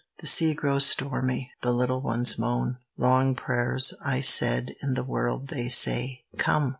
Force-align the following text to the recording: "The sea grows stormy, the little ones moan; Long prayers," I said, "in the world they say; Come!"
"The 0.17 0.25
sea 0.25 0.55
grows 0.55 0.87
stormy, 0.87 1.51
the 1.61 1.71
little 1.71 2.01
ones 2.01 2.39
moan; 2.39 2.79
Long 2.97 3.35
prayers," 3.35 3.93
I 4.03 4.21
said, 4.21 4.73
"in 4.81 4.95
the 4.95 5.03
world 5.03 5.49
they 5.49 5.67
say; 5.69 6.23
Come!" 6.37 6.69